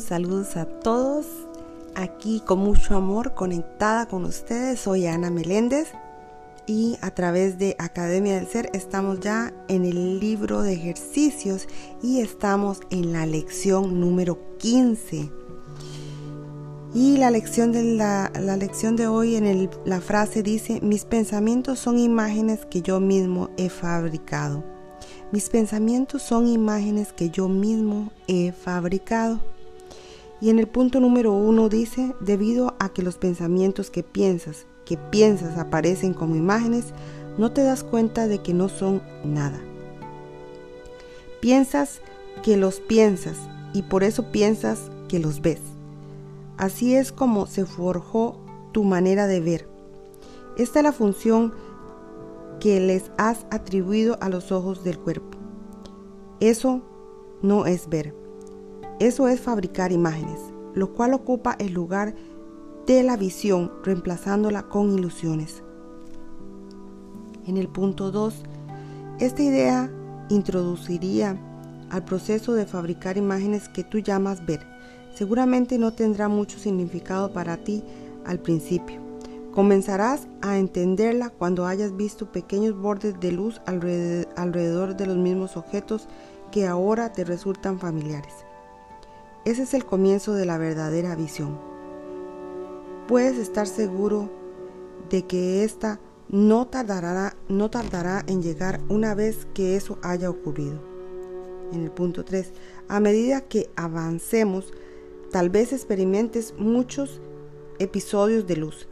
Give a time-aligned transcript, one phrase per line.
[0.00, 1.26] Saludos, a todos.
[1.94, 4.80] Aquí con mucho amor conectada con ustedes.
[4.80, 5.88] Soy Ana Meléndez
[6.66, 11.66] y a través de Academia del Ser estamos ya en el libro de ejercicios
[12.02, 15.30] y estamos en la lección número 15.
[16.94, 21.98] Y la lección de, la, lección de hoy en la frase dice, mis pensamientos son
[21.98, 24.64] imágenes que yo mismo he fabricado.
[25.32, 29.40] Mis pensamientos son imágenes que yo mismo he fabricado.
[30.40, 34.96] Y en el punto número uno dice, debido a que los pensamientos que piensas, que
[34.96, 36.92] piensas aparecen como imágenes,
[37.38, 39.60] no te das cuenta de que no son nada.
[41.40, 42.00] Piensas
[42.42, 43.36] que los piensas
[43.72, 45.60] y por eso piensas que los ves.
[46.56, 48.38] Así es como se forjó
[48.72, 49.68] tu manera de ver.
[50.56, 51.52] Esta es la función
[52.60, 55.38] que les has atribuido a los ojos del cuerpo.
[56.40, 56.82] Eso
[57.42, 58.14] no es ver.
[59.00, 60.40] Eso es fabricar imágenes,
[60.74, 62.16] lo cual ocupa el lugar
[62.84, 65.62] de la visión, reemplazándola con ilusiones.
[67.46, 68.42] En el punto 2,
[69.20, 69.88] esta idea
[70.30, 71.40] introduciría
[71.90, 74.66] al proceso de fabricar imágenes que tú llamas ver.
[75.14, 77.84] Seguramente no tendrá mucho significado para ti
[78.26, 79.00] al principio.
[79.52, 86.08] Comenzarás a entenderla cuando hayas visto pequeños bordes de luz alrededor de los mismos objetos
[86.50, 88.47] que ahora te resultan familiares.
[89.48, 91.58] Ese es el comienzo de la verdadera visión.
[93.06, 94.30] Puedes estar seguro
[95.08, 95.64] de que
[96.66, 100.78] tardará, no tardará en llegar una vez que eso haya ocurrido.
[101.72, 102.52] En el punto 3,
[102.88, 104.72] a medida que avancemos,
[105.32, 107.20] tal vez experimentes muchos
[107.78, 108.88] episodios de luz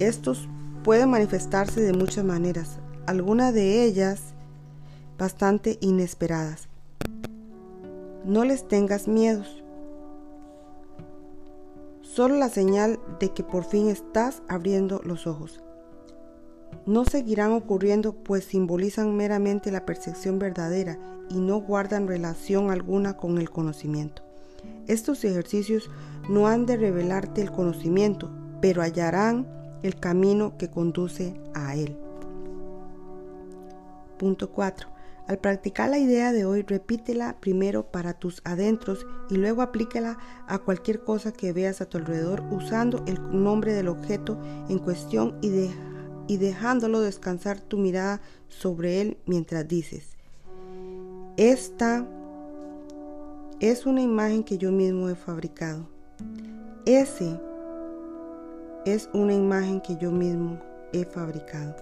[0.00, 0.48] estos
[0.82, 4.34] pueden manifestarse de muchas maneras, algunas de ellas
[5.18, 6.70] bastante inesperadas.
[8.24, 9.59] No les tengas miedos.
[12.12, 15.62] Solo la señal de que por fin estás abriendo los ojos.
[16.84, 20.98] No seguirán ocurriendo pues simbolizan meramente la percepción verdadera
[21.28, 24.24] y no guardan relación alguna con el conocimiento.
[24.88, 25.88] Estos ejercicios
[26.28, 28.28] no han de revelarte el conocimiento,
[28.60, 29.46] pero hallarán
[29.84, 31.96] el camino que conduce a Él.
[34.18, 34.88] Punto 4.
[35.30, 40.18] Al practicar la idea de hoy, repítela primero para tus adentros y luego aplícala
[40.48, 44.36] a cualquier cosa que veas a tu alrededor usando el nombre del objeto
[44.68, 45.70] en cuestión y,
[46.26, 50.16] y dejándolo descansar tu mirada sobre él mientras dices,
[51.36, 52.04] esta
[53.60, 55.88] es una imagen que yo mismo he fabricado.
[56.86, 57.38] Ese
[58.84, 60.58] es una imagen que yo mismo
[60.92, 61.76] he fabricado.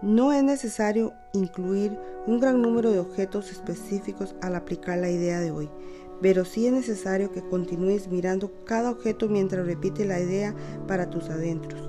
[0.00, 1.98] No es necesario incluir
[2.28, 5.68] un gran número de objetos específicos al aplicar la idea de hoy,
[6.22, 10.54] pero sí es necesario que continúes mirando cada objeto mientras repite la idea
[10.86, 11.82] para tus adentros.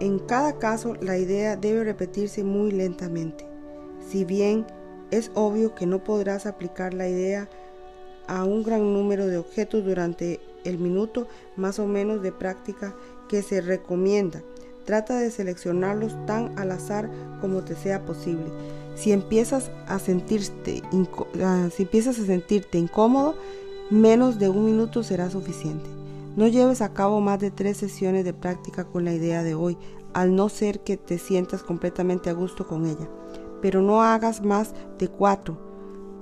[0.00, 3.46] En cada caso, la idea debe repetirse muy lentamente.
[4.00, 4.66] Si bien
[5.10, 7.50] es obvio que no podrás aplicar la idea
[8.28, 12.96] a un gran número de objetos durante el minuto más o menos de práctica
[13.28, 14.42] que se recomienda.
[14.90, 17.08] Trata de seleccionarlos tan al azar
[17.40, 18.46] como te sea posible.
[18.96, 20.82] Si empiezas a sentirte,
[21.44, 23.36] ah, si empiezas a sentirte incómodo,
[23.88, 25.88] menos de un minuto será suficiente.
[26.34, 29.78] No lleves a cabo más de tres sesiones de práctica con la idea de hoy,
[30.12, 33.08] al no ser que te sientas completamente a gusto con ella.
[33.62, 35.70] Pero no hagas más de cuatro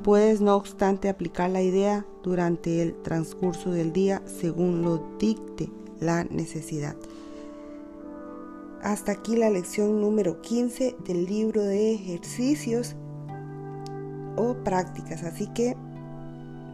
[0.02, 6.24] Puedes no obstante aplicar la idea durante el transcurso del día según lo dicte la
[6.24, 6.96] necesidad.
[8.82, 12.94] Hasta aquí la lección número 15 del libro de ejercicios
[14.36, 15.24] o prácticas.
[15.24, 15.76] Así que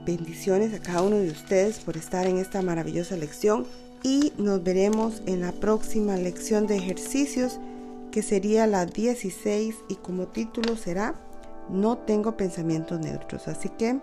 [0.05, 3.67] bendiciones a cada uno de ustedes por estar en esta maravillosa lección
[4.03, 7.59] y nos veremos en la próxima lección de ejercicios
[8.13, 11.15] que sería la 16 y como título será
[11.71, 13.49] no tengo pensamientos neutros.
[13.49, 13.99] Así que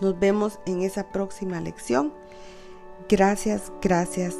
[0.00, 2.12] nos vemos en esa próxima lección.
[3.08, 4.36] Gracias, gracias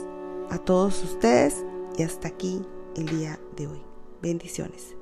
[0.51, 1.65] a todos ustedes
[1.99, 2.63] y hasta aquí
[2.97, 3.83] el día de hoy.
[4.23, 4.97] Bendiciones.